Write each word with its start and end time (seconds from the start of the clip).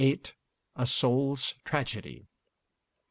'A 0.77 0.83
Soul's 0.87 1.53
Tragedy.' 1.63 2.25